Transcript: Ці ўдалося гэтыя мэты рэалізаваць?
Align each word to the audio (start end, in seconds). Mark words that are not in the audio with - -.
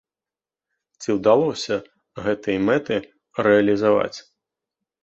Ці 1.01 1.09
ўдалося 1.17 1.75
гэтыя 2.29 2.59
мэты 2.71 2.95
рэалізаваць? 3.51 4.17